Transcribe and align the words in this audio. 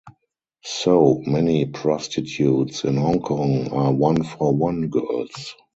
So, 0.63 1.21
many 1.27 1.67
prostitutes 1.67 2.85
in 2.85 2.97
Hong 2.97 3.19
Kong 3.19 3.69
are 3.71 3.93
"one 3.93 4.23
for 4.23 4.51
one" 4.51 4.87
girls. 4.89 5.53